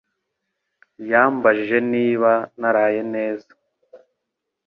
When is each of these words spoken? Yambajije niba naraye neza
Yambajije 1.09 1.77
niba 1.91 2.31
naraye 2.59 3.01
neza 3.13 3.51